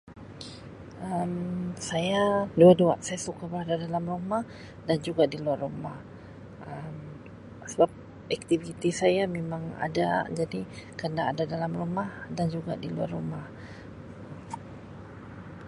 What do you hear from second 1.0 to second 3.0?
Um Saya dua-dua,